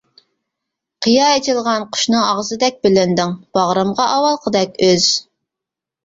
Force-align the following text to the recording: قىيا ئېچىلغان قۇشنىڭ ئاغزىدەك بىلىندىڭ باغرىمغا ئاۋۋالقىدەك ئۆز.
قىيا 1.05 1.25
ئېچىلغان 1.33 1.83
قۇشنىڭ 1.97 2.23
ئاغزىدەك 2.29 2.79
بىلىندىڭ 2.85 3.35
باغرىمغا 3.57 4.07
ئاۋۋالقىدەك 4.15 4.81
ئۆز. 4.87 5.07